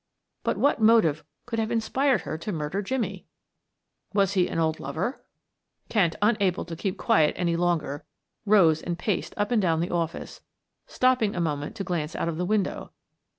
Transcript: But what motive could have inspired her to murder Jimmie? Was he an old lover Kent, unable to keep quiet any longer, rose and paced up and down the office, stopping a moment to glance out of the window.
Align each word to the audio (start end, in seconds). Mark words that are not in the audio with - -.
But 0.41 0.57
what 0.57 0.81
motive 0.81 1.23
could 1.45 1.59
have 1.59 1.69
inspired 1.69 2.21
her 2.21 2.35
to 2.35 2.51
murder 2.51 2.81
Jimmie? 2.81 3.27
Was 4.15 4.33
he 4.33 4.47
an 4.47 4.57
old 4.57 4.79
lover 4.79 5.23
Kent, 5.89 6.15
unable 6.23 6.65
to 6.65 6.75
keep 6.75 6.97
quiet 6.97 7.35
any 7.37 7.55
longer, 7.55 8.03
rose 8.43 8.81
and 8.81 8.97
paced 8.97 9.35
up 9.37 9.51
and 9.51 9.61
down 9.61 9.79
the 9.79 9.91
office, 9.91 10.41
stopping 10.87 11.35
a 11.35 11.39
moment 11.39 11.75
to 11.75 11.83
glance 11.83 12.15
out 12.15 12.27
of 12.29 12.37
the 12.37 12.47
window. 12.47 12.93